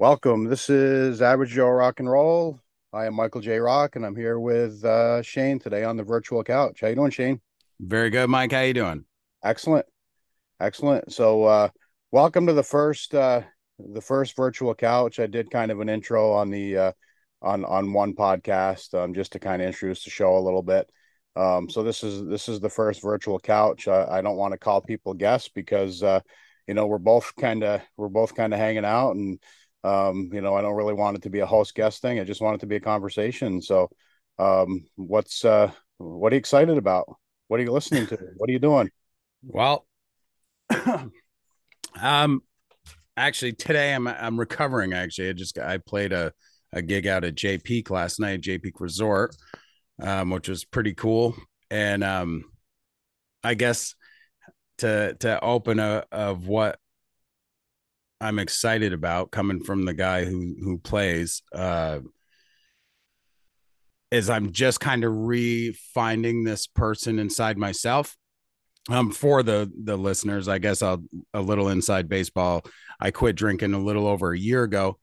[0.00, 0.44] Welcome.
[0.44, 2.60] This is Average Joe Rock and Roll.
[2.92, 3.58] I am Michael J.
[3.58, 6.82] Rock, and I'm here with uh, Shane today on the virtual couch.
[6.82, 7.40] How you doing, Shane?
[7.80, 8.52] Very good, Mike.
[8.52, 9.06] How you doing?
[9.42, 9.86] Excellent,
[10.60, 11.12] excellent.
[11.12, 11.70] So, uh,
[12.12, 13.40] welcome to the first uh,
[13.80, 15.18] the first virtual couch.
[15.18, 16.92] I did kind of an intro on the uh,
[17.42, 20.88] on on one podcast um, just to kind of introduce the show a little bit.
[21.34, 23.88] Um, so this is this is the first virtual couch.
[23.88, 26.20] I don't want to call people guests because uh,
[26.68, 29.40] you know we're both kind of we're both kind of hanging out and
[29.84, 32.18] um, you know, I don't really want it to be a host guest thing.
[32.18, 33.62] I just want it to be a conversation.
[33.62, 33.90] So,
[34.38, 37.06] um, what's uh, what are you excited about?
[37.48, 38.18] What are you listening to?
[38.36, 38.90] What are you doing?
[39.42, 39.86] Well,
[42.00, 42.42] um,
[43.16, 44.92] actually today I'm I'm recovering.
[44.92, 46.32] Actually, I just I played a
[46.72, 49.34] a gig out at Jay Peak last night, Jay Peak Resort,
[50.00, 51.34] um, which was pretty cool.
[51.70, 52.44] And um,
[53.42, 53.94] I guess
[54.78, 56.78] to to open a of what
[58.20, 62.00] I'm excited about coming from the guy who who plays uh
[64.10, 68.16] is I'm just kind of refinding this person inside myself.
[68.88, 71.02] Um, for the the listeners, I guess I'll
[71.34, 72.64] a little inside baseball.
[72.98, 74.98] I quit drinking a little over a year ago,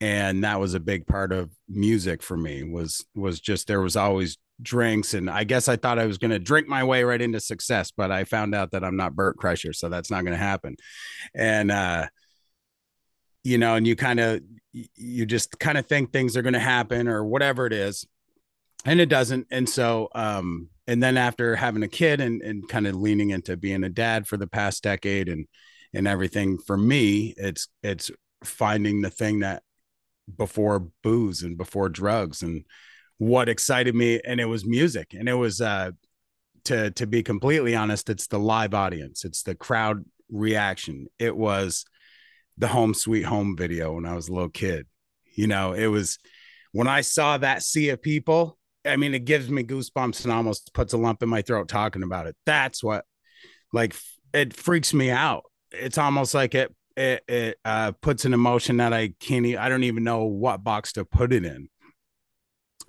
[0.00, 2.62] and that was a big part of music for me.
[2.62, 6.30] Was was just there was always drinks, and I guess I thought I was going
[6.30, 9.36] to drink my way right into success, but I found out that I'm not Bert
[9.36, 10.76] Kreischer, so that's not going to happen.
[11.34, 12.06] And uh,
[13.44, 14.40] you know, and you kind of
[14.72, 18.06] you just kind of think things are going to happen or whatever it is,
[18.84, 19.46] and it doesn't.
[19.50, 23.56] And so, um, and then after having a kid and and kind of leaning into
[23.56, 25.46] being a dad for the past decade and
[25.92, 28.10] and everything, for me, it's it's
[28.42, 29.62] finding the thing that
[30.36, 32.64] before booze and before drugs and
[33.18, 35.90] what excited me and it was music and it was uh
[36.64, 41.84] to to be completely honest it's the live audience it's the crowd reaction it was
[42.58, 44.86] the home sweet home video when I was a little kid.
[45.34, 46.18] You know, it was
[46.72, 50.72] when I saw that sea of people, I mean, it gives me goosebumps and almost
[50.74, 52.36] puts a lump in my throat talking about it.
[52.46, 53.04] That's what
[53.72, 53.94] like
[54.32, 55.44] it freaks me out.
[55.72, 59.46] It's almost like it it, it uh, puts an emotion that I can't.
[59.56, 61.68] I don't even know what box to put it in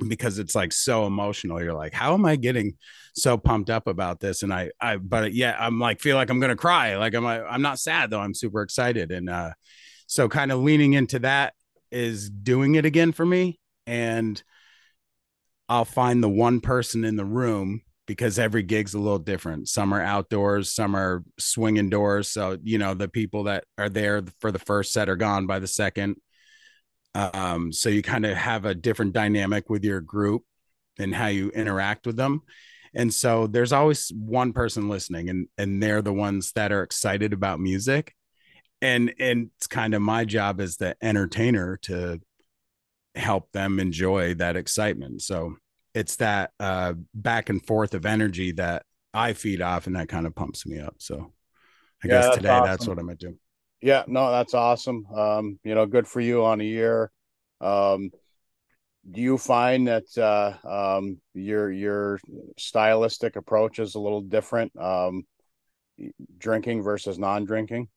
[0.08, 1.62] because it's like so emotional.
[1.62, 2.74] You're like, how am I getting
[3.14, 4.44] so pumped up about this?
[4.44, 6.98] And I, I, but yeah, I'm like, feel like I'm gonna cry.
[6.98, 8.20] Like I'm, I'm not sad though.
[8.20, 9.52] I'm super excited, and uh,
[10.08, 11.54] so kind of leaning into that
[11.92, 13.60] is doing it again for me.
[13.88, 14.42] And
[15.70, 19.68] I'll find the one person in the room because every gig's a little different.
[19.68, 22.28] Some are outdoors, some are swinging doors.
[22.28, 25.60] So you know, the people that are there for the first set are gone by
[25.60, 26.18] the second
[27.16, 30.44] um, so you kind of have a different dynamic with your group
[31.00, 32.42] and how you interact with them.
[32.94, 37.34] And so there's always one person listening and and they're the ones that are excited
[37.34, 38.14] about music.
[38.82, 42.20] And and it's kind of my job as the entertainer to
[43.16, 45.22] help them enjoy that excitement.
[45.22, 45.56] So
[45.94, 48.84] it's that uh, back and forth of energy that
[49.14, 50.96] I feed off and that kind of pumps me up.
[51.00, 51.32] So
[52.04, 52.66] I yeah, guess today awesome.
[52.66, 53.38] that's what I'm gonna do.
[53.82, 55.06] Yeah, no, that's awesome.
[55.14, 57.12] Um, you know, good for you on a year.
[57.62, 58.12] Um,
[59.10, 62.20] do you find that uh, um, your your
[62.58, 65.26] stylistic approach is a little different, um,
[66.38, 67.88] drinking versus non-drinking?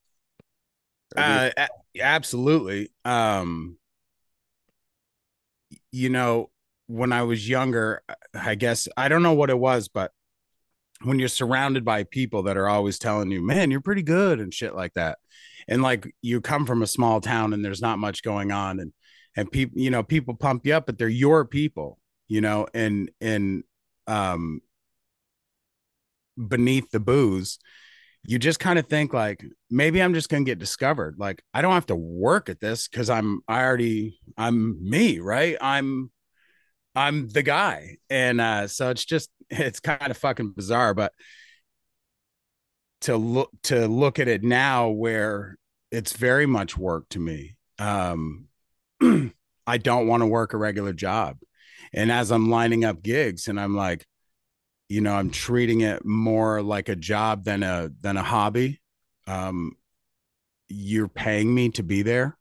[1.16, 1.50] Uh,
[1.98, 2.90] absolutely.
[3.04, 3.78] Um,
[5.90, 6.50] you know,
[6.86, 8.02] when I was younger,
[8.34, 10.12] I guess I don't know what it was, but
[11.02, 14.52] when you're surrounded by people that are always telling you, "Man, you're pretty good" and
[14.52, 15.18] shit like that,
[15.68, 18.92] and like you come from a small town and there's not much going on and
[19.36, 23.10] and people you know people pump you up but they're your people you know and
[23.20, 23.62] and
[24.06, 24.60] um
[26.48, 27.58] beneath the booze
[28.24, 31.16] you just kind of think like maybe i'm just gonna get discovered.
[31.18, 35.56] Like i don't have to work at this because i'm i already i'm me right?
[35.60, 36.10] I'm
[36.94, 37.96] i'm the guy.
[38.10, 41.12] And uh so it's just it's kind of fucking bizarre but
[43.02, 45.56] to look to look at it now where
[45.90, 47.56] it's very much work to me.
[47.78, 48.48] Um
[49.66, 51.38] i don't want to work a regular job.
[51.92, 54.06] And as i'm lining up gigs and i'm like
[54.88, 58.80] you know i'm treating it more like a job than a than a hobby
[59.26, 59.72] um
[60.68, 62.36] you're paying me to be there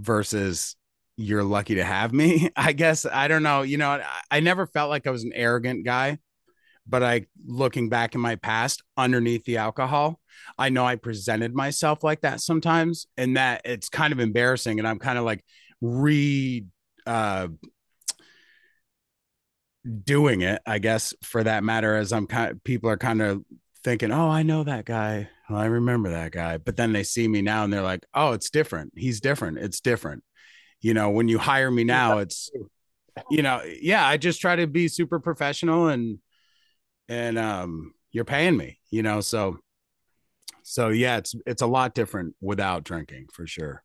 [0.00, 0.76] versus
[1.16, 3.06] you're lucky to have me i guess.
[3.06, 3.62] I don't know.
[3.62, 6.18] You know I, I never felt like i was an arrogant guy
[6.86, 10.20] but I looking back in my past underneath the alcohol,
[10.58, 14.88] I know I presented myself like that sometimes and that it's kind of embarrassing and
[14.88, 15.44] I'm kind of like
[15.80, 16.64] re
[17.06, 17.48] uh
[20.04, 23.42] doing it, I guess for that matter as I'm kind of people are kind of
[23.82, 25.28] thinking, "Oh, I know that guy.
[25.48, 26.58] I remember that guy.
[26.58, 28.92] But then they see me now and they're like, oh, it's different.
[28.96, 29.58] He's different.
[29.58, 30.22] It's different.
[30.80, 32.50] You know, when you hire me now, it's,
[33.30, 36.18] you know, yeah, I just try to be super professional and,
[37.10, 39.58] and, um, you're paying me, you know, so,
[40.62, 43.82] so yeah, it's, it's a lot different without drinking for sure.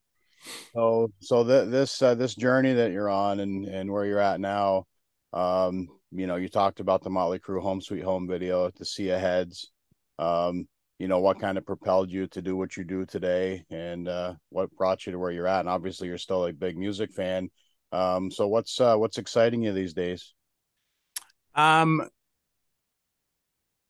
[0.73, 4.39] So, so the, this, uh, this journey that you're on and, and where you're at
[4.39, 4.85] now,
[5.33, 9.09] um, you know, you talked about the Motley Crue Home Sweet Home video, the Sea
[9.09, 9.71] of Heads.
[10.17, 10.67] Um,
[10.97, 14.35] you know, what kind of propelled you to do what you do today and uh,
[14.49, 15.59] what brought you to where you're at.
[15.59, 17.49] And obviously you're still a big music fan.
[17.91, 20.33] Um, so what's uh, what's exciting you these days?
[21.53, 22.07] Um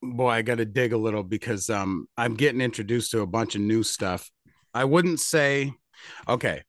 [0.01, 3.55] boy, I got to dig a little because um I'm getting introduced to a bunch
[3.55, 4.29] of new stuff.
[4.73, 5.73] I wouldn't say
[6.27, 6.63] okay,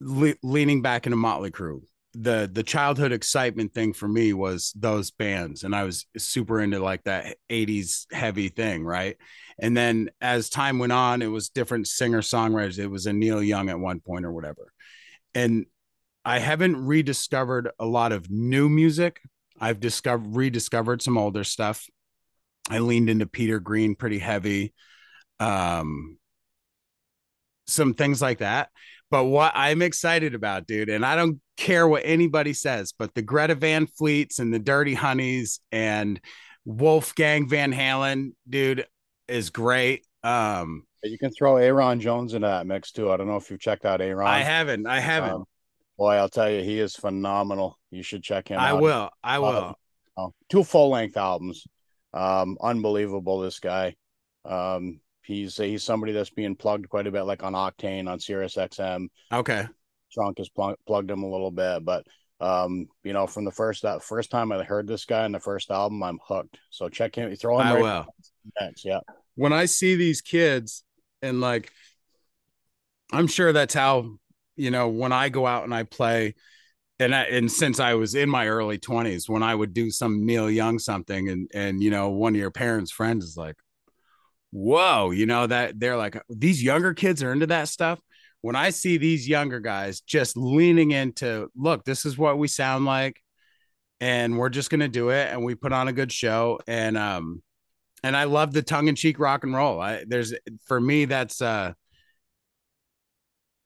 [0.00, 1.82] le- leaning back into Motley Crue
[2.14, 6.78] the the childhood excitement thing for me was those bands and i was super into
[6.78, 9.16] like that 80s heavy thing right?
[9.58, 13.42] And then as time went on it was different singer songwriters it was a neil
[13.42, 14.72] young at one point or whatever.
[15.34, 15.66] And
[16.24, 19.20] i haven't rediscovered a lot of new music.
[19.58, 21.86] I've discovered rediscovered some older stuff
[22.70, 24.72] i leaned into peter green pretty heavy
[25.40, 26.16] um
[27.66, 28.68] some things like that
[29.12, 33.20] but what I'm excited about, dude, and I don't care what anybody says, but the
[33.20, 36.18] Greta Van Fleets and the Dirty Honeys and
[36.64, 38.86] Wolfgang Van Halen, dude,
[39.28, 40.06] is great.
[40.22, 43.12] Um, you can throw Aaron Jones into that mix too.
[43.12, 44.26] I don't know if you've checked out Aaron.
[44.26, 44.86] I haven't.
[44.86, 45.32] I haven't.
[45.32, 45.44] Um,
[45.98, 47.78] boy, I'll tell you, he is phenomenal.
[47.90, 48.80] You should check him I out.
[48.80, 49.10] will.
[49.22, 49.76] I will.
[50.16, 51.66] Uh, two full length albums.
[52.12, 53.96] Um, unbelievable, this guy.
[54.44, 58.56] Um, He's he's somebody that's being plugged quite a bit, like on Octane on Sirius
[58.56, 59.06] XM.
[59.32, 59.66] Okay,
[60.12, 62.04] Trunk has pl- plugged him a little bit, but
[62.40, 65.38] um, you know, from the first that first time I heard this guy in the
[65.38, 66.58] first album, I'm hooked.
[66.70, 67.66] So check him, throw him.
[67.66, 68.06] I right will.
[68.60, 68.98] Next, yeah.
[69.36, 70.82] When I see these kids,
[71.22, 71.70] and like,
[73.12, 74.16] I'm sure that's how
[74.56, 76.34] you know when I go out and I play.
[77.02, 80.24] And, I, and since I was in my early 20s, when I would do some
[80.24, 83.56] Neil Young something, and and you know one of your parents' friends is like,
[84.52, 88.00] whoa, you know, that they're like, these younger kids are into that stuff.
[88.40, 92.84] When I see these younger guys just leaning into, look, this is what we sound
[92.84, 93.20] like,
[94.00, 97.42] and we're just gonna do it, and we put on a good show, and um,
[98.04, 99.80] and I love the tongue in cheek rock and roll.
[99.80, 100.34] I there's
[100.66, 101.72] for me that's uh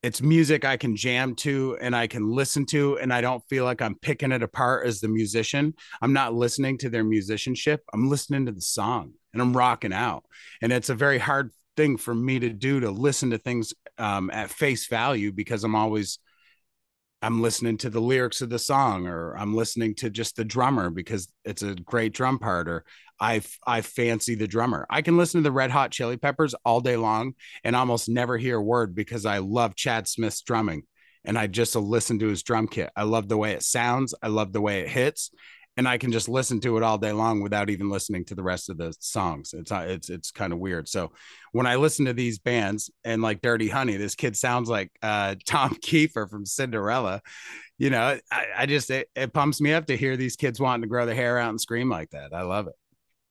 [0.03, 3.65] it's music I can jam to and I can listen to, and I don't feel
[3.65, 5.73] like I'm picking it apart as the musician.
[6.01, 7.83] I'm not listening to their musicianship.
[7.93, 10.25] I'm listening to the song and I'm rocking out.
[10.61, 14.29] And it's a very hard thing for me to do to listen to things um,
[14.31, 16.19] at face value because I'm always
[17.21, 20.89] I'm listening to the lyrics of the song or I'm listening to just the drummer
[20.89, 22.85] because it's a great drum part or
[23.19, 24.85] I I fancy the drummer.
[24.89, 27.33] I can listen to the Red Hot Chili Peppers all day long
[27.63, 30.83] and almost never hear a word because I love Chad Smith's drumming
[31.25, 32.91] and I just listen to his drum kit.
[32.95, 35.31] I love the way it sounds, I love the way it hits
[35.77, 38.41] and I can just listen to it all day long without even listening to the
[38.41, 39.53] rest of the songs.
[39.53, 40.89] It's uh, it's it's kind of weird.
[40.89, 41.11] So
[41.51, 45.35] when I listen to these bands and like Dirty Honey, this kid sounds like uh,
[45.45, 47.21] Tom Kiefer from Cinderella.
[47.77, 50.81] You know, I, I just it, it, pumps me up to hear these kids wanting
[50.81, 52.33] to grow their hair out and scream like that.
[52.33, 52.73] I love it.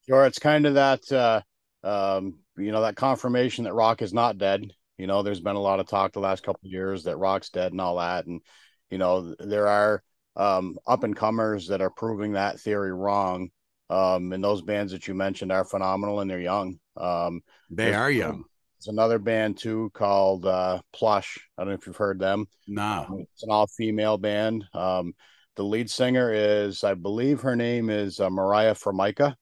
[0.08, 1.40] Sure, it's kind of that uh,
[1.82, 4.72] um, you know that confirmation that rock is not dead.
[4.99, 7.73] You know, there's been a lot of talk the last couple years that rock's dead
[7.73, 8.40] and all that, and
[8.88, 10.00] you know there are
[10.37, 13.50] um, up and comers that are proving that theory wrong.
[13.88, 16.78] Um, and those bands that you mentioned are phenomenal and they're young.
[16.97, 18.45] Um, they are young.
[18.78, 21.38] There's another band too called uh, Plush.
[21.57, 22.47] I don't know if you've heard them.
[22.66, 24.64] No, um, it's an all female band.
[24.75, 25.14] Um,
[25.57, 29.37] the lead singer is, I believe, her name is uh, Mariah Formica,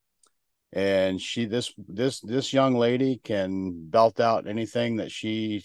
[0.73, 5.65] and she this this this young lady can belt out anything that she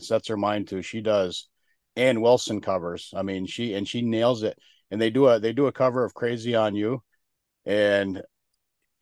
[0.00, 0.82] sets her mind to.
[0.82, 1.48] She does
[1.96, 3.12] Ann Wilson covers.
[3.16, 4.58] I mean, she and she nails it.
[4.90, 7.02] And they do a they do a cover of Crazy on You,
[7.64, 8.22] and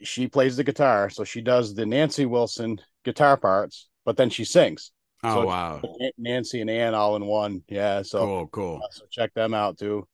[0.03, 1.11] she plays the guitar.
[1.11, 4.93] So she does the Nancy Wilson guitar parts, but then she sings.
[5.25, 5.83] Oh so wow!
[6.19, 7.63] Nancy and Ann all in one.
[7.69, 8.03] Yeah.
[8.03, 8.81] So cool, cool.
[8.83, 10.07] Uh, so check them out too.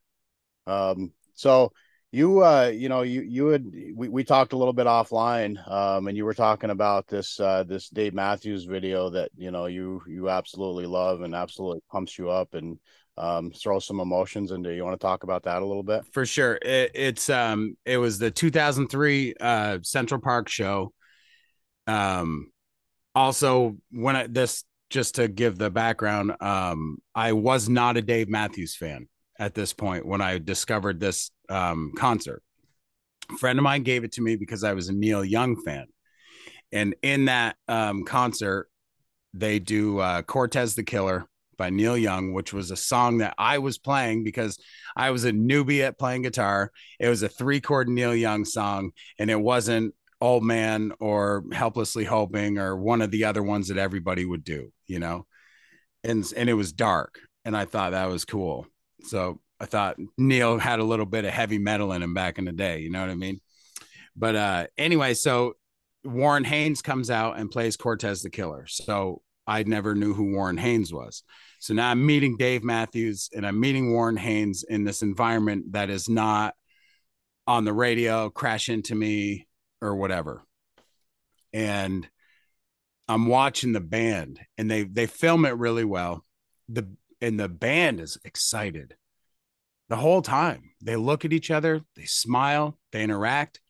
[0.66, 1.12] Um.
[1.34, 1.72] So
[2.10, 6.08] you uh you know you you had we, we talked a little bit offline um
[6.08, 10.00] and you were talking about this uh this Dave Matthews video that you know you
[10.06, 12.78] you absolutely love and absolutely pumps you up and
[13.18, 14.84] um throw some emotions into you.
[14.84, 16.02] Want to talk about that a little bit?
[16.12, 16.58] For sure.
[16.62, 20.92] It, it's um it was the 2003 uh Central Park show.
[21.86, 22.50] Um
[23.14, 28.30] also when I, this just to give the background um I was not a Dave
[28.30, 32.42] Matthews fan at this point when I discovered this um, concert.
[33.30, 35.86] A friend of mine gave it to me because I was a Neil Young fan.
[36.72, 38.68] And in that um, concert,
[39.34, 41.26] they do uh, Cortez the Killer
[41.56, 44.58] by Neil Young, which was a song that I was playing because
[44.96, 46.70] I was a newbie at playing guitar.
[46.98, 52.04] It was a three chord Neil Young song, and it wasn't Old Man or Helplessly
[52.04, 55.26] Hoping or one of the other ones that everybody would do, you know?
[56.04, 57.18] And, and it was dark.
[57.44, 58.66] And I thought that was cool.
[59.02, 62.44] So I thought Neil had a little bit of heavy metal in him back in
[62.44, 62.80] the day.
[62.80, 63.40] You know what I mean?
[64.16, 65.54] But uh, anyway, so
[66.04, 68.66] Warren Haynes comes out and plays Cortez the Killer.
[68.66, 71.22] So I never knew who Warren Haynes was.
[71.60, 75.90] So now I'm meeting Dave Matthews and I'm meeting Warren Haynes in this environment that
[75.90, 76.54] is not
[77.46, 79.48] on the radio, crash into me
[79.80, 80.42] or whatever.
[81.52, 82.06] And
[83.08, 86.24] I'm watching the band and they they film it really well.
[86.68, 86.86] The
[87.20, 88.94] and the band is excited
[89.88, 90.70] the whole time.
[90.82, 93.60] They look at each other, they smile, they interact.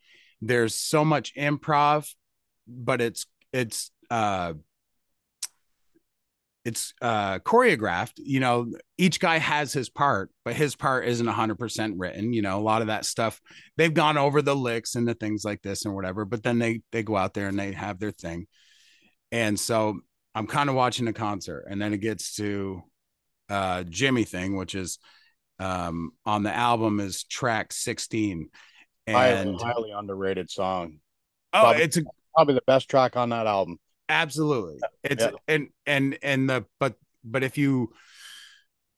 [0.41, 2.09] There's so much improv,
[2.67, 4.55] but it's it's uh
[6.65, 11.95] it's uh choreographed you know each guy has his part but his part isn't 100%
[11.97, 13.41] written you know a lot of that stuff
[13.77, 16.83] they've gone over the licks and the things like this and whatever but then they
[16.93, 18.47] they go out there and they have their thing
[19.33, 19.99] and so
[20.35, 22.83] i'm kind of watching the concert and then it gets to
[23.49, 24.99] uh jimi thing which is
[25.59, 28.49] um on the album is track 16
[29.07, 30.99] and highly, highly underrated song.
[31.53, 32.03] Oh probably, it's a,
[32.35, 33.79] probably the best track on that album.
[34.09, 34.79] Absolutely.
[35.03, 35.31] It's Yeah.
[35.47, 37.93] and and and the but but if you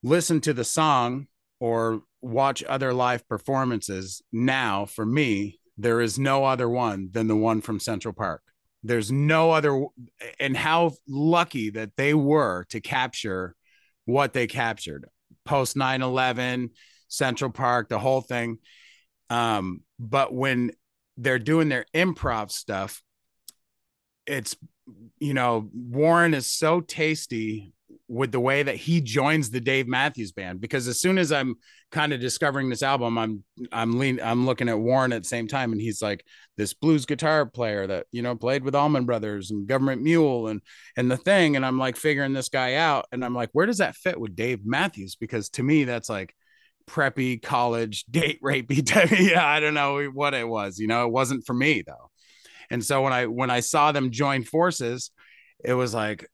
[0.03, 1.27] listen to the song
[1.59, 7.35] or watch other live performances now for me there is no other one than the
[7.35, 8.43] one from central park.
[8.83, 9.85] There's no other
[10.39, 13.55] and how lucky that they were to capture
[14.05, 15.07] what they captured
[15.45, 16.69] post 9-11
[17.07, 18.57] central park the whole thing.
[19.29, 20.71] Um but when
[21.17, 23.03] they're doing their improv stuff
[24.25, 24.55] it's
[25.19, 27.73] you know warren is so tasty
[28.11, 31.55] with the way that he joins the dave matthews band because as soon as i'm
[31.91, 33.41] kind of discovering this album i'm
[33.71, 36.25] i'm lean i'm looking at warren at the same time and he's like
[36.57, 40.61] this blues guitar player that you know played with allman brothers and government mule and
[40.97, 43.77] and the thing and i'm like figuring this guy out and i'm like where does
[43.77, 45.15] that fit with dave matthews?
[45.15, 46.35] Because to me that's like
[46.89, 48.83] preppy college date rapey
[49.31, 52.11] yeah i don't know what it was you know it wasn't for me though.
[52.71, 55.11] And so when I when I saw them join forces,
[55.63, 56.27] it was like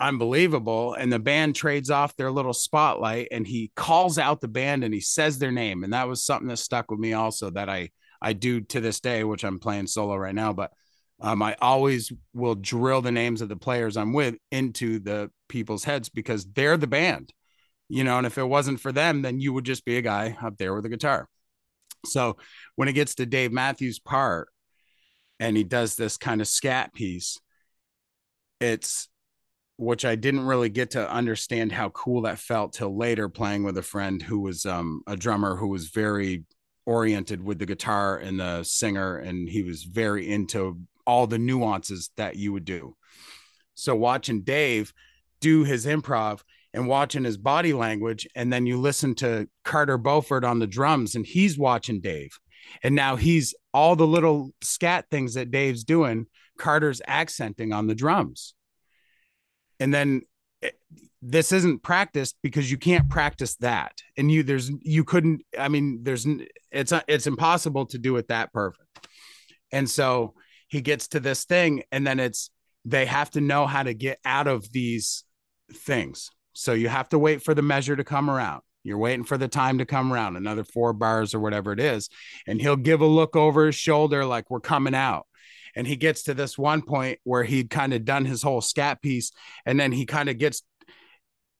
[0.00, 0.94] unbelievable.
[0.94, 4.94] And the band trades off their little spotlight and he calls out the band and
[4.94, 5.84] he says their name.
[5.84, 7.90] And that was something that stuck with me also that I
[8.22, 10.52] I do to this day, which I'm playing solo right now.
[10.52, 10.72] But
[11.20, 15.84] um, I always will drill the names of the players I'm with into the people's
[15.84, 17.32] heads because they're the band,
[17.88, 18.18] you know.
[18.18, 20.74] And if it wasn't for them, then you would just be a guy up there
[20.74, 21.28] with a guitar.
[22.06, 22.36] So
[22.76, 24.48] when it gets to Dave Matthews' part,
[25.38, 27.38] and he does this kind of scat piece
[28.60, 29.08] it's
[29.80, 33.76] which i didn't really get to understand how cool that felt till later playing with
[33.78, 36.44] a friend who was um, a drummer who was very
[36.86, 42.10] oriented with the guitar and the singer and he was very into all the nuances
[42.16, 42.96] that you would do
[43.74, 44.92] so watching dave
[45.40, 46.40] do his improv
[46.72, 51.14] and watching his body language and then you listen to carter beauford on the drums
[51.14, 52.38] and he's watching dave
[52.82, 56.26] and now he's all the little scat things that Dave's doing,
[56.58, 58.54] Carter's accenting on the drums.
[59.80, 60.22] And then
[60.62, 60.78] it,
[61.22, 64.00] this isn't practiced because you can't practice that.
[64.16, 66.26] And you there's you couldn't I mean there's
[66.70, 68.86] it's it's impossible to do it that perfect.
[69.72, 70.34] And so
[70.68, 72.50] he gets to this thing and then it's
[72.84, 75.24] they have to know how to get out of these
[75.72, 76.30] things.
[76.52, 78.62] So you have to wait for the measure to come around.
[78.82, 82.08] You're waiting for the time to come around, another four bars or whatever it is.
[82.46, 85.26] And he'll give a look over his shoulder like we're coming out.
[85.76, 89.02] And he gets to this one point where he'd kind of done his whole scat
[89.02, 89.32] piece.
[89.66, 90.62] And then he kind of gets,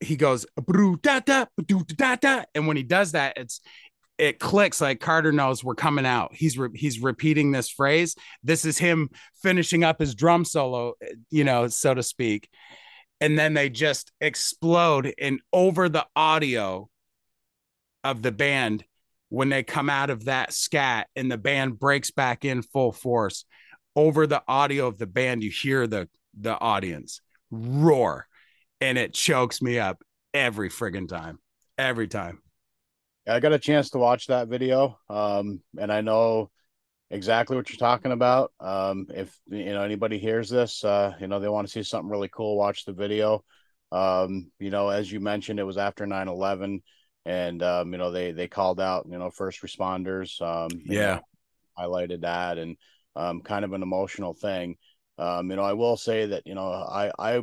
[0.01, 0.47] he goes,
[1.03, 1.47] da da
[1.97, 2.43] da da.
[2.55, 3.61] And when he does that, it's,
[4.21, 6.35] it clicks like Carter knows we're coming out.
[6.35, 8.15] He's re- he's repeating this phrase.
[8.43, 9.09] This is him
[9.43, 10.93] finishing up his drum solo,
[11.31, 12.51] you know, so to speak.
[13.23, 16.91] And then they just explode and over the audio
[18.05, 18.85] of the band
[19.31, 23.47] when they come out of that scat and the band breaks back in full force
[24.01, 28.27] over the audio of the band you hear the the audience roar
[28.81, 30.03] and it chokes me up
[30.33, 31.39] every friggin time
[31.77, 32.41] every time.
[33.29, 36.51] I got a chance to watch that video um and i know
[37.11, 38.53] exactly what you're talking about.
[38.59, 42.09] Um if you know anybody hears this uh you know they want to see something
[42.09, 43.45] really cool watch the video.
[43.93, 46.83] Um you know as you mentioned it was after 9 11
[47.27, 51.17] and um, you know they they called out you know first responders um, yeah.
[51.17, 51.21] know,
[51.79, 52.79] highlighted that and
[53.17, 54.77] um, kind of an emotional thing
[55.19, 57.43] Um, you know, I will say that you know I I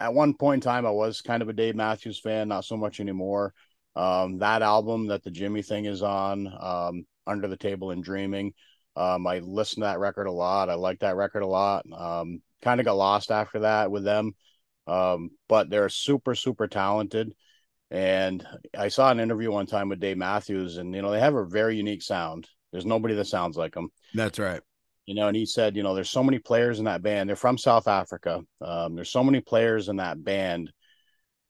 [0.00, 2.76] at one point in time I was kind of a Dave Matthews fan, not so
[2.76, 3.54] much anymore.
[3.96, 8.52] Um, that album that the Jimi Thing is on, um, Under the Table and Dreaming.
[8.96, 10.68] Um, I listened to that record a lot.
[10.70, 11.84] I like that record a lot.
[11.92, 14.32] Um, kind of got lost after that with them.
[14.86, 17.34] Um, but they're super, super talented.
[17.90, 21.34] And I saw an interview one time with Dave Matthews, and you know, they have
[21.36, 22.48] a very unique sound.
[22.74, 23.90] There's nobody that sounds like them.
[24.14, 24.60] That's right.
[25.06, 27.28] You know, and he said, you know, there's so many players in that band.
[27.28, 28.42] They're from South Africa.
[28.60, 30.72] Um, there's so many players in that band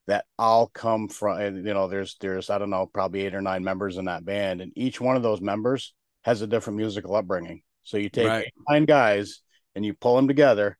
[0.07, 3.64] that all come from you know there's there's i don't know probably eight or nine
[3.64, 7.62] members in that band and each one of those members has a different musical upbringing
[7.85, 8.52] so you take right.
[8.69, 9.40] nine guys
[9.75, 10.76] and you pull them together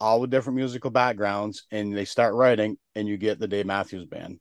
[0.00, 4.06] all with different musical backgrounds and they start writing and you get the dave matthews
[4.06, 4.40] band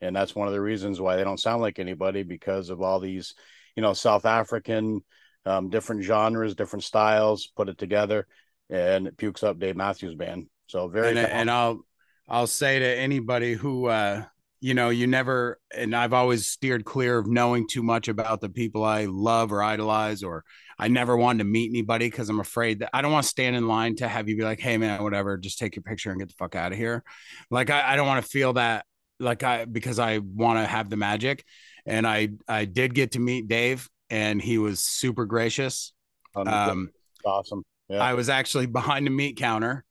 [0.00, 2.98] and that's one of the reasons why they don't sound like anybody because of all
[2.98, 3.34] these
[3.78, 5.00] you know south african
[5.46, 8.26] um, different genres different styles put it together
[8.70, 10.48] and it pukes up dave matthews band.
[10.66, 11.82] So very and, and i'll
[12.28, 14.24] i'll say to anybody who uh
[14.60, 18.48] you know you never and i've always steered clear of knowing too much about the
[18.48, 20.44] people i love or idolize or
[20.80, 23.54] i never wanted to meet anybody because i'm afraid that i don't want to stand
[23.54, 26.18] in line to have you be like hey man whatever just take your picture and
[26.18, 27.04] get the fuck out of here.
[27.48, 28.84] Like i, I don't want to feel that
[29.20, 31.44] like I because I want to have the magic.
[31.88, 35.92] And I I did get to meet Dave, and he was super gracious.
[36.36, 36.90] Um,
[37.24, 37.62] awesome.
[37.88, 37.98] Yeah.
[37.98, 39.84] I was actually behind the meat counter,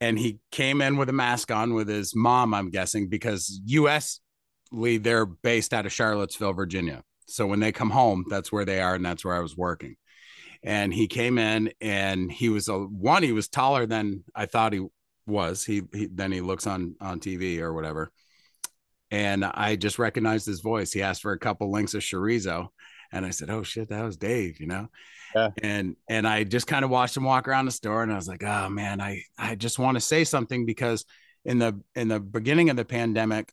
[0.00, 2.52] and he came in with a mask on with his mom.
[2.52, 4.20] I'm guessing because U.S.
[4.72, 7.02] they're based out of Charlottesville, Virginia.
[7.26, 9.96] So when they come home, that's where they are, and that's where I was working.
[10.64, 13.22] And he came in, and he was a one.
[13.22, 14.84] He was taller than I thought he
[15.24, 15.64] was.
[15.64, 18.10] He, he then he looks on on TV or whatever
[19.10, 20.92] and I just recognized his voice.
[20.92, 22.68] He asked for a couple links of chorizo,
[23.12, 24.88] and I said, "Oh shit, that was Dave," you know.
[25.34, 25.50] Yeah.
[25.62, 28.28] And and I just kind of watched him walk around the store, and I was
[28.28, 31.04] like, "Oh man, I I just want to say something because
[31.44, 33.52] in the in the beginning of the pandemic,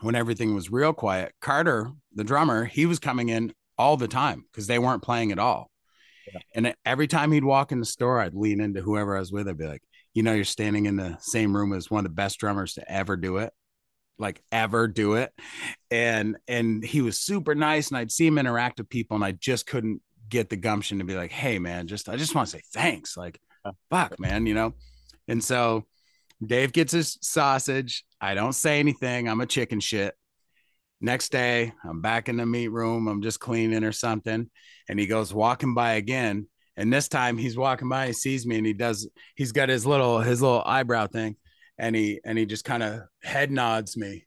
[0.00, 4.44] when everything was real quiet, Carter, the drummer, he was coming in all the time
[4.50, 5.70] because they weren't playing at all."
[6.32, 6.40] Yeah.
[6.54, 9.48] And every time he'd walk in the store, I'd lean into whoever I was with.
[9.48, 9.82] I'd be like,
[10.14, 12.92] "You know, you're standing in the same room as one of the best drummers to
[12.92, 13.52] ever do it."
[14.20, 15.32] Like ever do it.
[15.90, 19.32] And and he was super nice and i'd see him interact with people and i
[19.32, 22.56] just couldn't get the gumption to be like hey man just i just want to
[22.56, 23.40] say thanks like
[23.90, 24.74] fuck man you know?
[25.28, 25.86] And so
[26.44, 28.04] dave gets his sausage.
[28.20, 29.28] I don't say anything.
[29.28, 30.14] I'm a chicken shit.
[31.00, 33.08] Next day i'm back in the meat room.
[33.08, 34.50] I'm just cleaning or something.
[34.88, 36.46] And he goes walking by again.
[36.76, 39.86] And this time he's walking by he sees me and he does he's got his
[39.86, 41.36] little his little eyebrow thing
[41.80, 44.26] and he and he just kind of head nods me.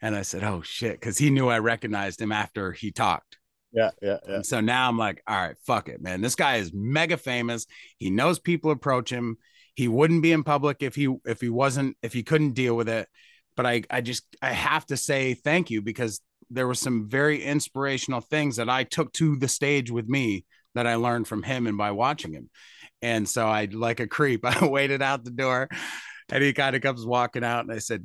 [0.00, 3.38] And i said oh shit because he knew i recognized him after he talked.
[3.72, 4.36] Yeah yeah yeah.
[4.36, 6.20] And so now i'm like all right fuck it man.
[6.20, 7.66] This guy is mega famous.
[7.98, 9.36] He knows people approach him.
[9.74, 12.88] He wouldn't be in public if he if he wasn't if he couldn't deal with
[12.88, 13.08] it.
[13.56, 17.42] But i i just i have to say thank you because there were some very
[17.42, 21.66] inspirational things that i took to the stage with me that i learned from him
[21.66, 22.50] and by watching him.
[23.00, 25.68] And so i like a creep i waited out the door
[26.30, 28.04] and he kind of comes walking out, and I said,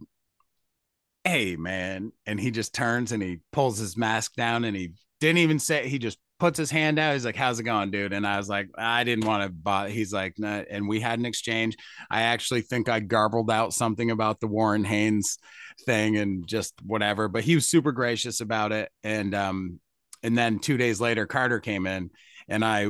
[1.24, 5.40] "Hey, man!" And he just turns and he pulls his mask down, and he didn't
[5.40, 5.88] even say.
[5.88, 7.14] He just puts his hand out.
[7.14, 9.92] He's like, "How's it going, dude?" And I was like, "I didn't want to." But
[9.92, 10.64] he's like, nah.
[10.70, 11.76] and we had an exchange.
[12.10, 15.38] I actually think I garbled out something about the Warren Haynes
[15.86, 17.28] thing and just whatever.
[17.28, 18.92] But he was super gracious about it.
[19.04, 19.80] And um,
[20.24, 22.12] and then two days later, Carter came in,
[22.48, 22.90] and I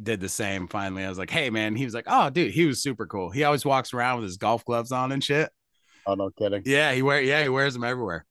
[0.00, 1.04] did the same finally.
[1.04, 3.30] I was like, hey man, he was like, oh dude, he was super cool.
[3.30, 5.50] He always walks around with his golf gloves on and shit.
[6.06, 6.62] Oh no kidding.
[6.64, 8.26] Yeah, he wear yeah, he wears them everywhere.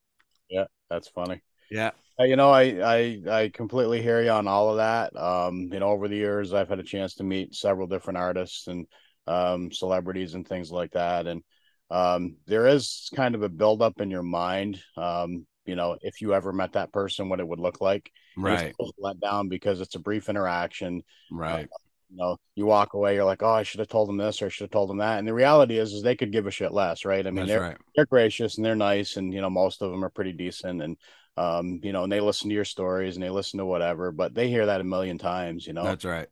[0.50, 1.42] Yeah, that's funny.
[1.72, 1.92] Yeah.
[2.20, 5.16] You know, I, I I completely hear you on all of that.
[5.20, 8.68] Um, you know, over the years I've had a chance to meet several different artists
[8.68, 8.86] and
[9.26, 11.28] um celebrities and things like that.
[11.28, 11.42] And
[11.90, 14.82] um there is kind of a buildup in your mind.
[14.98, 18.12] Um, you know, if you ever met that person, what it would look like.
[18.36, 18.74] Right.
[18.98, 21.04] Let down because it's a brief interaction.
[21.32, 21.66] Right.
[21.66, 21.78] Uh,
[22.10, 24.46] you know, you walk away, you're like, oh, I should have told them this or
[24.46, 25.18] I should have told them that.
[25.18, 27.26] And the reality is, is they could give a shit less, right?
[27.26, 27.78] I mean, That's they're right.
[27.96, 30.98] they're gracious and they're nice, and you know, most of them are pretty decent, and
[31.38, 34.36] um, you know, and they listen to your stories and they listen to whatever, but
[34.36, 35.84] they hear that a million times, you know.
[35.84, 36.28] That's right.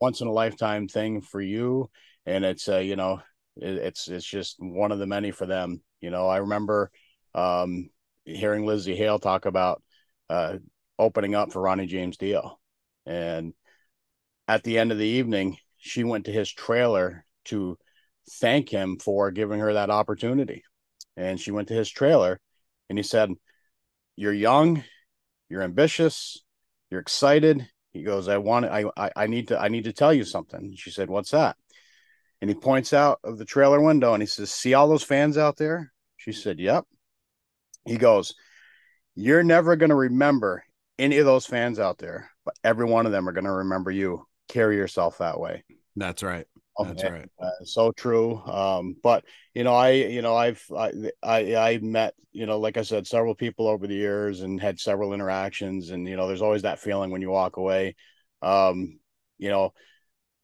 [0.00, 1.90] Once in a lifetime thing for you,
[2.26, 3.20] and it's uh, you know,
[3.56, 5.80] it, it's it's just one of the many for them.
[6.00, 6.90] You know, I remember
[7.34, 7.90] um
[8.24, 9.82] hearing Lzzy Hale talk about
[10.30, 10.58] uh,
[10.98, 12.58] opening up for Ronnie James Dio.
[13.06, 13.54] And
[14.48, 17.76] at the end of the evening, she went to his trailer to
[18.40, 20.64] thank him for giving her that opportunity.
[21.16, 22.40] And she went to his trailer
[22.88, 23.30] and he said,
[24.16, 24.82] You're young,
[25.48, 26.42] you're ambitious,
[26.90, 27.68] you're excited.
[27.92, 30.74] He goes, I want I I, I need to I need to tell you something.
[30.76, 31.56] She said, What's that?
[32.44, 35.38] and he points out of the trailer window and he says, "See all those fans
[35.38, 36.84] out there?" She said, "Yep."
[37.84, 38.34] He goes,
[39.14, 40.64] "You're never going to remember
[40.98, 43.90] any of those fans out there, but every one of them are going to remember
[43.90, 44.26] you.
[44.48, 45.64] Carry yourself that way."
[45.96, 46.46] That's right.
[46.78, 47.30] That's right.
[47.40, 48.42] Uh, so true.
[48.46, 50.92] Um, but you know, I, you know, I've, I,
[51.22, 54.80] I, I met, you know, like I said, several people over the years and had
[54.80, 57.94] several interactions, and you know, there's always that feeling when you walk away.
[58.42, 58.98] Um,
[59.38, 59.72] you know,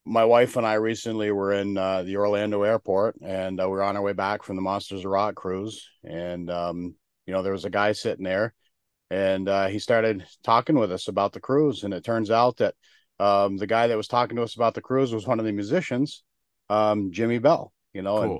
[0.05, 3.83] my wife and I recently were in uh, the Orlando airport, and uh, we are
[3.83, 6.95] on our way back from the Monsters of Rock cruise, and um,
[7.31, 8.53] you know, there was a guy sitting there,
[9.09, 12.75] and uh, he started talking with us about the cruise, and it turns out that
[13.21, 15.53] um, the guy that was talking to us about the cruise was one of the
[15.53, 16.25] musicians,
[16.69, 17.71] um, Jimi Bell.
[17.93, 18.39] You know, cool.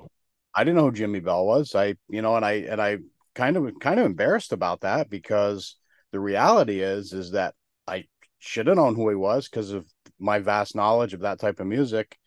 [0.54, 1.74] I didn't know who Jimi Bell was.
[1.74, 2.98] I, you know, and I and I
[3.34, 5.76] kind of kind of embarrassed about that because
[6.10, 7.54] the reality is is that
[7.88, 8.04] I
[8.40, 9.86] should have known who he was because of
[10.18, 12.18] my vast knowledge of that type of music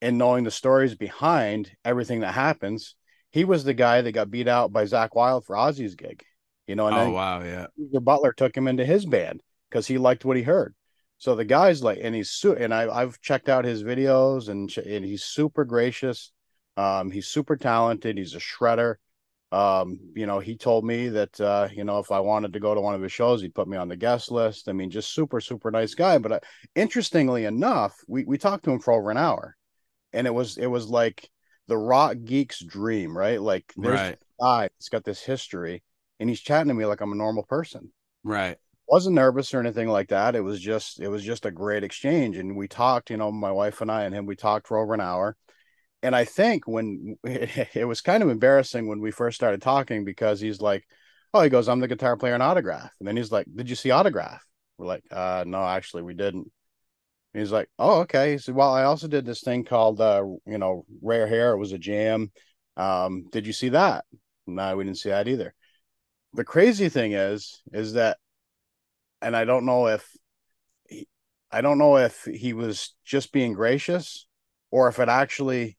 [0.00, 2.94] and knowing the stories behind everything that happens.
[3.36, 6.24] He was the guy that got beat out by Zakk Wylde for Ozzy's gig.
[6.66, 7.66] You know, and oh wow, yeah.
[7.92, 10.74] The Butler took him into his band because he liked what he heard.
[11.18, 14.74] So the guy's like, and he's su- and I I've checked out his videos and
[14.78, 16.32] and he's super gracious.
[16.78, 18.16] Um, he's super talented.
[18.16, 18.94] He's a shredder.
[19.52, 22.74] Um, you know, he told me that uh, you know if I wanted to go
[22.74, 24.66] to one of his shows, he'd put me on the guest list.
[24.66, 26.16] I mean, just super super nice guy.
[26.16, 26.40] But uh,
[26.74, 29.58] interestingly enough, we we talked to him for over an hour,
[30.14, 31.28] and it was it was like
[31.68, 33.40] the rock geek's dream, right?
[33.40, 34.18] Like there's right.
[34.40, 35.82] guy, he's got this history,
[36.20, 37.92] and he's chatting to me like I'm a normal person.
[38.24, 40.34] Right wasn't nervous or anything like that.
[40.34, 43.10] It was just it was just a great exchange, and we talked.
[43.10, 45.36] You know, my wife and I and him, we talked for over an hour.
[46.02, 50.04] And I think when it, it was kind of embarrassing when we first started talking
[50.04, 50.86] because he's like,
[51.34, 53.76] "Oh, he goes, I'm the guitar player in Autograph," and then he's like, "Did you
[53.76, 54.44] see Autograph?"
[54.78, 56.50] We're like, "Uh, no, actually, we didn't."
[57.36, 60.24] And he's like, "Oh, okay." He said, "Well, I also did this thing called, uh,
[60.46, 61.52] you know, Rare Hair.
[61.52, 62.32] It was a jam.
[62.78, 64.06] Um, did you see that?"
[64.46, 65.54] No, we didn't see that either.
[66.32, 68.16] The crazy thing is, is that
[69.20, 70.10] and I don't know if
[70.88, 71.06] he,
[71.52, 74.26] I don't know if he was just being gracious
[74.70, 75.76] or if it actually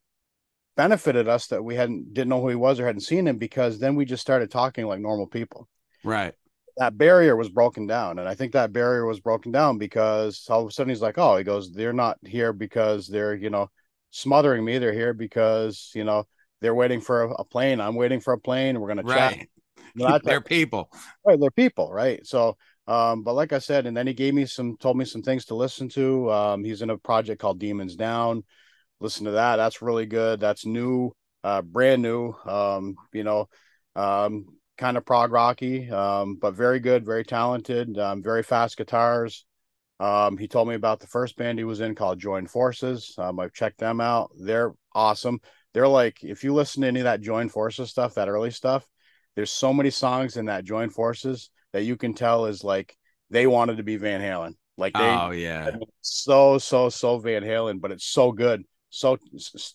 [0.75, 3.79] benefited us that we hadn't didn't know who he was or hadn't seen him because
[3.79, 5.67] then we just started talking like normal people.
[6.03, 6.35] Right.
[6.77, 8.19] That barrier was broken down.
[8.19, 11.17] And I think that barrier was broken down because all of a sudden he's like,
[11.17, 13.69] Oh, he goes, They're not here because they're, you know,
[14.11, 14.77] smothering me.
[14.77, 16.25] They're here because, you know,
[16.61, 17.81] they're waiting for a, a plane.
[17.81, 18.79] I'm waiting for a plane.
[18.79, 19.17] We're gonna right.
[19.37, 19.47] chat.
[19.95, 20.91] Know, they're people.
[21.25, 22.25] Right, they're people, right?
[22.25, 25.21] So um, but like I said, and then he gave me some, told me some
[25.21, 26.31] things to listen to.
[26.31, 28.43] Um, he's in a project called Demons Down.
[29.01, 29.57] Listen to that.
[29.57, 30.39] That's really good.
[30.39, 31.11] That's new,
[31.43, 32.33] uh, brand new.
[32.45, 33.49] Um, you know,
[33.95, 34.45] um,
[34.77, 39.45] kind of prog rocky, um, but very good, very talented, um, very fast guitars.
[39.99, 43.15] Um, he told me about the first band he was in called Join Forces.
[43.17, 44.31] Um, I've checked them out.
[44.39, 45.39] They're awesome.
[45.73, 48.87] They're like, if you listen to any of that Join Forces stuff, that early stuff,
[49.35, 52.95] there's so many songs in that Join Forces that you can tell is like
[53.29, 54.53] they wanted to be Van Halen.
[54.77, 58.63] Like they, oh yeah, so so so Van Halen, but it's so good.
[58.89, 59.17] So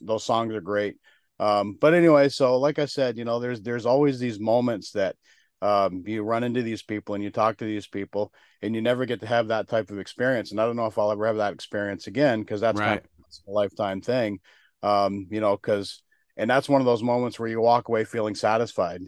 [0.00, 0.96] those songs are great.
[1.38, 5.16] Um, but anyway, so like I said, you know, there's there's always these moments that
[5.60, 9.06] um, you run into these people and you talk to these people, and you never
[9.06, 10.50] get to have that type of experience.
[10.50, 12.86] And I don't know if I'll ever have that experience again because that's right.
[12.86, 14.40] kind of a lifetime thing.
[14.82, 16.02] Um, you know, because
[16.36, 19.02] and that's one of those moments where you walk away feeling satisfied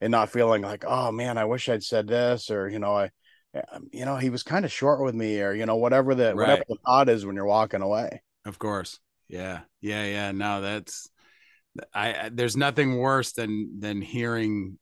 [0.00, 3.10] and not feeling like, oh man, I wish I'd said this, or you know, I,
[3.72, 6.34] um, you know, he was kind of short with me, or you know, whatever the
[6.34, 6.36] right.
[6.36, 8.22] whatever the thought is when you're walking away.
[8.44, 8.98] Of course,
[9.28, 10.32] yeah, yeah, yeah.
[10.32, 11.08] No, that's
[11.94, 12.30] I.
[12.32, 14.78] There's nothing worse than than hearing,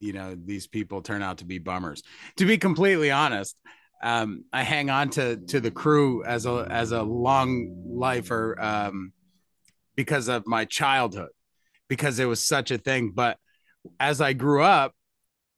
[0.00, 2.02] you know, these people turn out to be bummers.
[2.36, 3.56] To be completely honest,
[4.02, 9.12] um, I hang on to to the crew as a as a long lifer um,
[9.96, 11.30] because of my childhood,
[11.88, 13.38] because it was such a thing, but
[13.98, 14.94] as I grew up,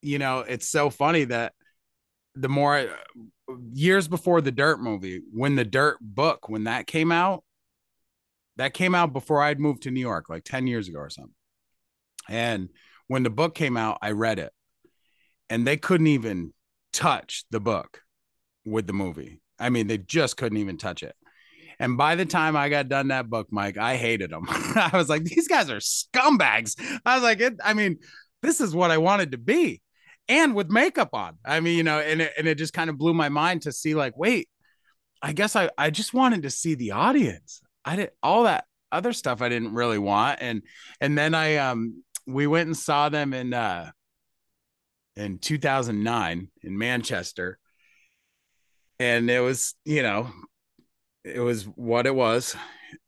[0.02, 1.52] you know, it's so funny that
[2.34, 2.88] the more
[3.72, 7.44] years before the Dirt movie, when the Dirt book, when that came out,
[8.60, 11.34] that came out before I'd moved to New York, like 10 years ago or something.
[12.28, 12.68] And
[13.06, 14.52] when the book came out, I read it
[15.48, 16.52] and they couldn't even
[16.92, 18.02] touch the book
[18.66, 19.40] with the movie.
[19.58, 21.16] I mean, they just couldn't even touch it.
[21.78, 24.44] And by the time I got done that book, Mike, I hated them.
[24.48, 26.76] I was like, these guys are scumbags.
[27.06, 27.96] I was like, it, I mean,
[28.42, 29.80] this is what I wanted to be.
[30.28, 31.38] And with makeup on.
[31.46, 33.72] I mean, you know, and it, and it just kind of blew my mind to
[33.72, 34.50] see, like, wait,
[35.22, 37.62] I guess I, I just wanted to see the audience.
[37.84, 40.38] I did all that other stuff I didn't really want.
[40.40, 40.62] And
[41.00, 43.90] and then I um we went and saw them in uh
[45.16, 47.58] in 2009 in Manchester.
[48.98, 50.30] And it was, you know,
[51.24, 52.54] it was what it was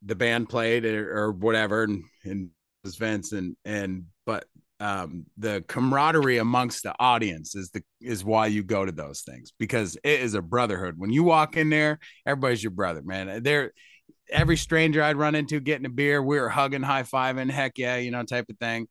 [0.02, 2.50] the band played or, or whatever, and, and
[2.85, 4.44] was Vince and and but
[4.80, 9.52] um, the camaraderie amongst the audience is the is why you go to those things
[9.58, 10.94] because it is a brotherhood.
[10.96, 13.42] When you walk in there, everybody's your brother, man.
[13.42, 13.72] They're
[14.30, 17.96] every stranger I'd run into getting a beer, we were hugging, high fiving, heck yeah,
[17.96, 18.88] you know, type of thing.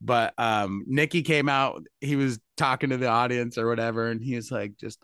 [0.00, 4.36] But um, Nikki came out, he was talking to the audience or whatever, and he
[4.36, 4.98] was like, just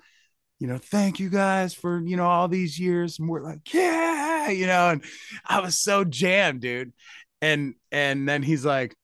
[0.58, 3.18] you know, thank you guys for you know all these years.
[3.18, 5.04] And we're like, yeah, you know, and
[5.48, 6.92] I was so jammed, dude.
[7.40, 8.94] And and then he's like,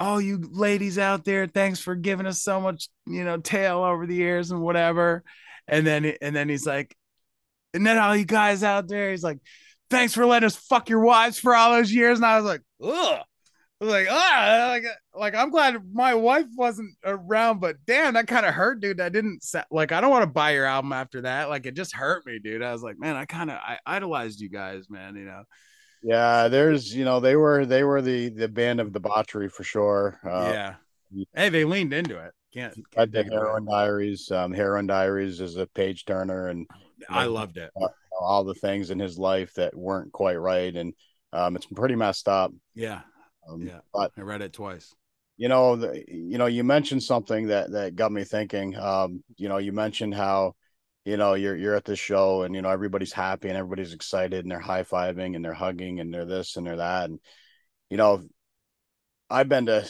[0.00, 4.06] oh you ladies out there thanks for giving us so much you know tail over
[4.06, 5.24] the years and whatever
[5.68, 6.94] and then and then he's like
[7.76, 9.38] and then all you guys out there he's like
[9.90, 12.62] thanks for letting us fuck your wives for all those years and i was like
[12.82, 13.20] ugh
[13.78, 14.84] I was like ah like
[15.14, 19.10] like i'm glad my wife wasn't around but damn that kind of hurt dude i
[19.10, 22.24] didn't like i don't want to buy your album after that like it just hurt
[22.26, 25.24] me dude i was like man i kind of i idolized you guys man you
[25.24, 25.42] know
[26.06, 30.20] yeah, there's you know they were they were the the band of debauchery for sure.
[30.24, 30.74] Uh, yeah.
[31.34, 32.32] Hey, they leaned into it.
[32.54, 34.30] Can't, can't the Heroin Diaries.
[34.30, 36.66] Um, Heroin Diaries is a page turner, and
[37.08, 37.70] I loved it.
[37.80, 37.88] Uh,
[38.20, 40.94] all the things in his life that weren't quite right, and
[41.32, 42.52] um, it's pretty messed up.
[42.74, 43.00] Yeah,
[43.48, 43.80] um, yeah.
[43.92, 44.94] But I read it twice.
[45.36, 48.76] You know, the, you know, you mentioned something that that got me thinking.
[48.76, 50.54] Um, you know, you mentioned how
[51.06, 54.44] you know you're you're at the show and you know everybody's happy and everybody's excited
[54.44, 57.20] and they're high-fiving and they're hugging and they're this and they're that and
[57.88, 58.22] you know
[59.30, 59.88] i've been to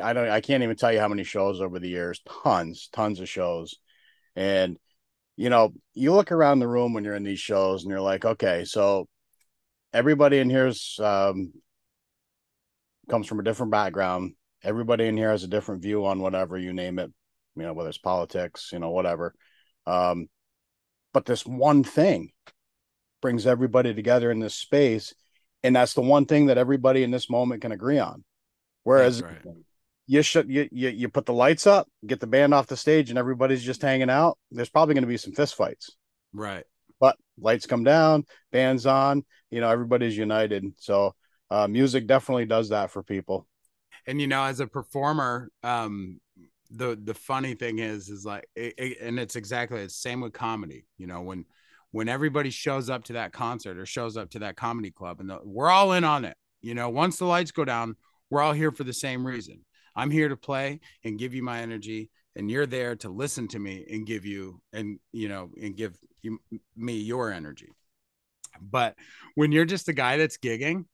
[0.00, 3.18] i don't i can't even tell you how many shows over the years tons tons
[3.18, 3.78] of shows
[4.36, 4.78] and
[5.36, 8.24] you know you look around the room when you're in these shows and you're like
[8.24, 9.08] okay so
[9.92, 11.52] everybody in here's um
[13.08, 16.72] comes from a different background everybody in here has a different view on whatever you
[16.72, 17.12] name it
[17.56, 19.34] you know whether it's politics you know whatever
[19.86, 20.28] um,
[21.12, 22.30] but this one thing
[23.20, 25.14] brings everybody together in this space.
[25.62, 28.24] And that's the one thing that everybody in this moment can agree on.
[28.82, 29.38] Whereas right.
[30.06, 33.10] You should you, you you put the lights up, get the band off the stage,
[33.10, 34.38] and everybody's just hanging out.
[34.50, 35.96] There's probably going to be some fist fights.
[36.32, 36.64] Right.
[37.00, 40.72] But lights come down, bands on, you know, everybody's united.
[40.78, 41.14] So
[41.50, 43.46] uh, music definitely does that for people.
[44.06, 46.20] And you know, as a performer, um,
[46.74, 50.32] the the funny thing is is like it, it, and it's exactly the same with
[50.32, 51.44] comedy you know when
[51.90, 55.28] when everybody shows up to that concert or shows up to that comedy club and
[55.28, 57.94] the, we're all in on it you know once the lights go down
[58.30, 59.60] we're all here for the same reason
[59.94, 63.58] i'm here to play and give you my energy and you're there to listen to
[63.58, 66.38] me and give you and you know and give you
[66.76, 67.68] me your energy.
[68.60, 68.94] But
[69.34, 70.84] when you're just a guy that's gigging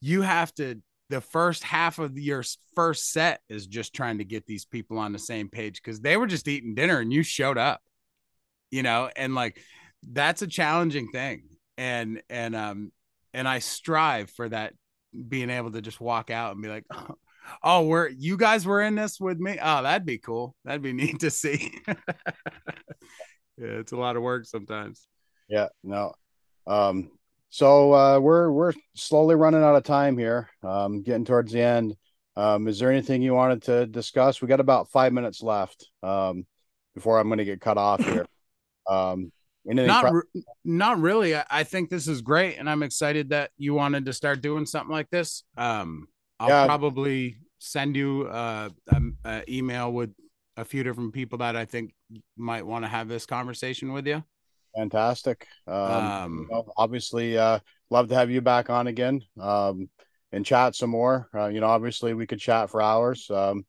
[0.00, 2.42] you have to the first half of your
[2.74, 6.16] first set is just trying to get these people on the same page because they
[6.16, 7.80] were just eating dinner and you showed up
[8.70, 9.08] you know?
[9.14, 9.60] And like
[10.02, 11.44] that's a challenging thing.
[11.78, 12.92] And and um
[13.32, 14.74] and i strive for that
[15.28, 17.16] being able to just walk out and be like oh,
[17.62, 20.92] oh we're you guys were in this with me oh that'd be cool that'd be
[20.94, 21.94] neat to see yeah
[23.58, 25.06] it's a lot of work sometimes
[25.48, 26.12] yeah no
[26.66, 27.10] um
[27.54, 31.94] so uh, we're we're slowly running out of time here, um, getting towards the end.
[32.34, 34.42] Um, is there anything you wanted to discuss?
[34.42, 36.48] We got about five minutes left um,
[36.96, 38.26] before I'm going to get cut off here.
[38.86, 39.32] Um,
[39.64, 41.34] not re- not really.
[41.34, 44.66] I, I, think this is great, and I'm excited that you wanted to start doing
[44.66, 45.42] something like this.
[45.56, 46.08] Um,
[46.40, 46.66] I'll yeah.
[46.66, 49.16] probably send you uh, an
[49.48, 50.12] email with
[50.56, 51.94] a few different people that I think
[52.36, 54.22] might want to have this conversation with you.
[54.76, 55.46] Fantastic.
[55.66, 57.58] Um, um you know, obviously, uh,
[57.90, 59.88] love to have you back on again um,
[60.32, 61.28] and chat some more.
[61.34, 63.30] Uh, you know, obviously, we could chat for hours.
[63.30, 63.64] Um,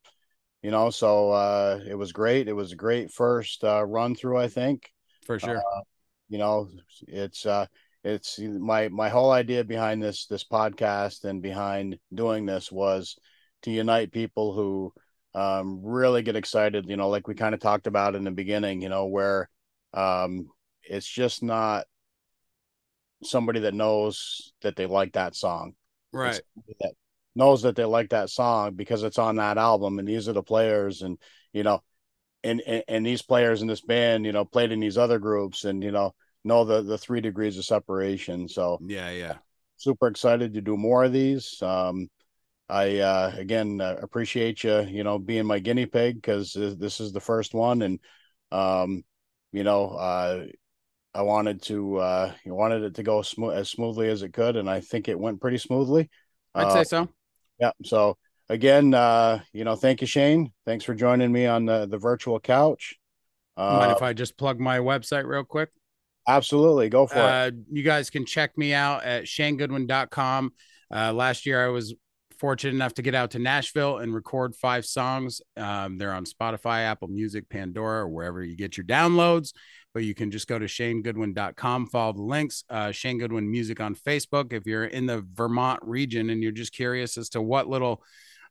[0.62, 2.48] you know, so uh, it was great.
[2.48, 4.38] It was a great first uh, run through.
[4.38, 4.90] I think
[5.24, 5.58] for sure.
[5.58, 5.80] Uh,
[6.28, 6.68] you know,
[7.06, 7.66] it's uh,
[8.06, 13.18] it's my my whole idea behind this this podcast and behind doing this was
[13.62, 14.92] to unite people who
[15.34, 16.88] um, really get excited.
[16.88, 18.80] You know, like we kind of talked about in the beginning.
[18.80, 19.50] You know, where
[19.92, 20.46] um,
[20.84, 21.86] it's just not
[23.24, 25.74] somebody that knows that they like that song.
[26.12, 26.40] Right.
[26.80, 26.92] That
[27.34, 30.42] knows that they like that song because it's on that album and these are the
[30.42, 31.18] players and
[31.52, 31.82] you know
[32.42, 35.64] and, and and these players in this band, you know, played in these other groups
[35.64, 36.14] and you know
[36.46, 38.48] know the the three degrees of separation.
[38.48, 39.34] So yeah, yeah.
[39.76, 41.60] Super excited to do more of these.
[41.62, 42.08] Um
[42.68, 47.12] I uh again uh, appreciate you, you know, being my guinea pig because this is
[47.12, 48.00] the first one and
[48.52, 49.04] um
[49.52, 50.46] you know, uh
[51.14, 54.68] I wanted to uh wanted it to go smooth as smoothly as it could, and
[54.68, 56.10] I think it went pretty smoothly.
[56.54, 57.08] I'd uh, say so.
[57.58, 57.70] Yeah.
[57.84, 60.52] So again, uh, you know, thank you, Shane.
[60.66, 62.96] Thanks for joining me on the the virtual couch.
[63.56, 65.70] Uh, Mind if I just plug my website real quick?
[66.28, 66.88] Absolutely.
[66.88, 67.54] Go for Uh, it.
[67.70, 70.52] you guys can check me out at shanegoodwin.com.
[70.94, 71.94] Uh, last year, I was
[72.38, 75.40] fortunate enough to get out to Nashville and record five songs.
[75.56, 79.52] Um, they're on Spotify, Apple Music, Pandora, or wherever you get your downloads.
[79.94, 82.64] But you can just go to shanegoodwin.com, follow the links.
[82.68, 84.52] Uh, Shane Goodwin Music on Facebook.
[84.52, 88.02] If you're in the Vermont region and you're just curious as to what little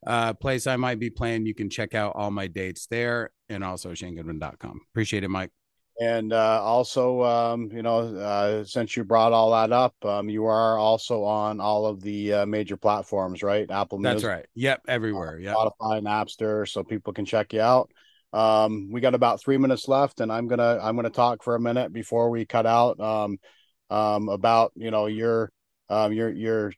[0.08, 3.64] uh, place I might be playing, you can check out all my dates there and
[3.64, 4.82] also shanegoodwin.com.
[4.92, 5.52] Appreciate it, Mike.
[5.99, 10.45] And uh, also, um, you know, uh, since you brought all that up, um, you
[10.45, 13.69] are also on all of the uh, major platforms, right?
[13.71, 14.45] Apple That's Music, right.
[14.55, 15.39] Yep, everywhere.
[15.39, 15.55] Yep.
[15.55, 17.91] Spotify, Napster, so people can check you out.
[18.34, 21.60] Um, we got about three minutes left, and I'm gonna I'm gonna talk for a
[21.62, 23.38] minute before we cut out um,
[23.89, 25.49] um, about you know your
[25.89, 26.73] um, your your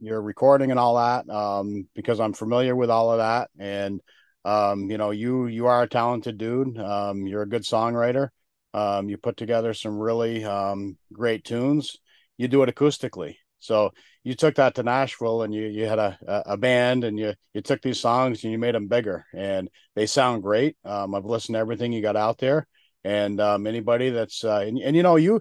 [0.00, 4.00] your recording and all that um, because I'm familiar with all of that, and
[4.44, 6.76] um, you know you you are a talented dude.
[6.76, 8.30] Um, you're a good songwriter.
[8.74, 11.96] Um, you put together some really um, great tunes.
[12.36, 16.18] You do it acoustically, so you took that to Nashville and you you had a
[16.46, 20.06] a band and you you took these songs and you made them bigger and they
[20.06, 20.76] sound great.
[20.84, 22.66] Um, I've listened to everything you got out there,
[23.04, 25.40] and um, anybody that's uh, and, and you know you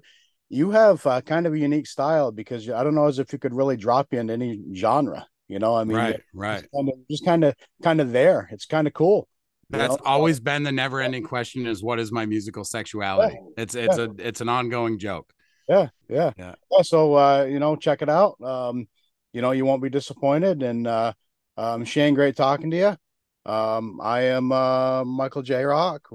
[0.50, 3.40] you have uh, kind of a unique style because I don't know as if you
[3.40, 5.28] could really drop you into any genre.
[5.48, 6.62] You know, I mean, right, right.
[6.62, 8.50] Just kind of, just kind of, kind of there.
[8.52, 9.28] It's kind of cool.
[9.70, 10.02] That's know?
[10.06, 13.36] always been the never-ending question: is what is my musical sexuality?
[13.36, 13.64] Yeah.
[13.64, 14.06] It's it's yeah.
[14.06, 15.32] a it's an ongoing joke.
[15.68, 16.56] Yeah, yeah, yeah.
[16.72, 18.40] yeah so uh, you know, check it out.
[18.42, 18.88] Um,
[19.34, 20.64] you know, you won't be disappointed.
[20.64, 21.14] And uh,
[21.58, 23.52] um, Shane, great talking to you.
[23.52, 25.64] Um, I am uh, Michael J.
[25.64, 26.10] Rock,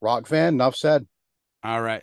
[0.00, 0.54] rock fan.
[0.54, 1.06] Enough said.
[1.64, 1.94] All right.